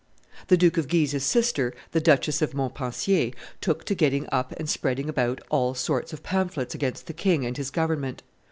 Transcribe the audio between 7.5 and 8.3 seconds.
his government.